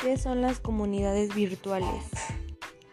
[0.00, 2.04] ¿Qué son las comunidades virtuales?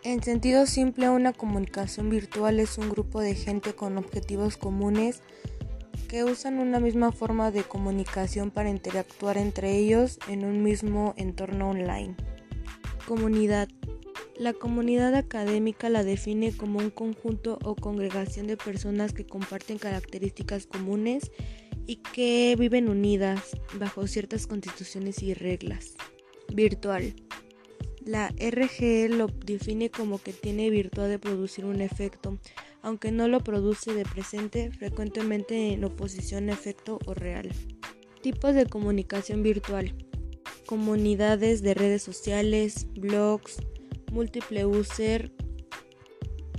[0.01, 5.21] En sentido simple, una comunicación virtual es un grupo de gente con objetivos comunes
[6.07, 11.69] que usan una misma forma de comunicación para interactuar entre ellos en un mismo entorno
[11.69, 12.15] online.
[13.07, 13.69] Comunidad.
[14.35, 20.65] La comunidad académica la define como un conjunto o congregación de personas que comparten características
[20.65, 21.31] comunes
[21.85, 25.93] y que viven unidas bajo ciertas constituciones y reglas.
[26.53, 27.13] Virtual.
[28.05, 32.37] La RGE lo define como que tiene virtud de producir un efecto,
[32.83, 37.51] aunque no lo produce de presente, frecuentemente en oposición a efecto o real.
[38.21, 39.95] Tipos de comunicación virtual.
[40.67, 43.57] Comunidades de redes sociales, blogs,
[44.11, 45.31] múltiple user,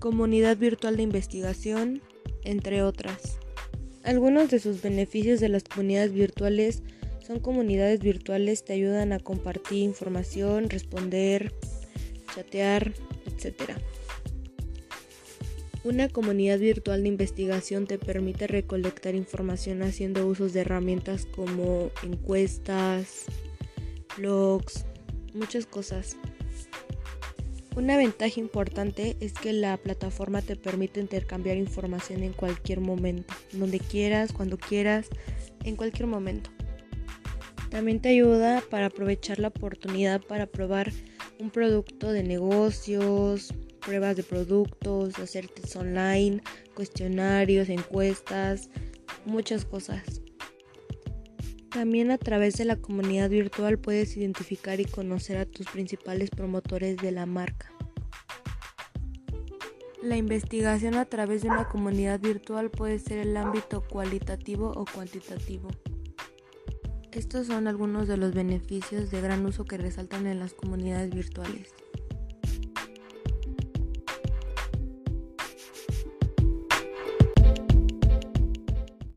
[0.01, 2.03] comunidad virtual de investigación,
[2.43, 3.39] entre otras.
[4.03, 6.83] Algunos de sus beneficios de las comunidades virtuales
[7.27, 11.53] son comunidades virtuales, te ayudan a compartir información, responder,
[12.33, 12.93] chatear,
[13.27, 13.73] etc.
[15.83, 23.25] Una comunidad virtual de investigación te permite recolectar información haciendo usos de herramientas como encuestas,
[24.17, 24.85] blogs,
[25.35, 26.17] muchas cosas.
[27.75, 33.81] Una ventaja importante es que la plataforma te permite intercambiar información en cualquier momento, donde
[33.81, 35.09] quieras, cuando quieras,
[35.65, 36.56] en cualquier momento.
[37.71, 40.93] También te ayuda para aprovechar la oportunidad para probar
[41.39, 43.53] un producto de negocios,
[43.85, 46.43] pruebas de productos, hacer tests online,
[46.75, 48.71] cuestionarios, encuestas,
[49.25, 50.23] muchas cosas.
[51.71, 56.97] También a través de la comunidad virtual puedes identificar y conocer a tus principales promotores
[56.97, 57.71] de la marca.
[60.03, 65.69] La investigación a través de una comunidad virtual puede ser el ámbito cualitativo o cuantitativo.
[67.13, 71.73] Estos son algunos de los beneficios de gran uso que resaltan en las comunidades virtuales.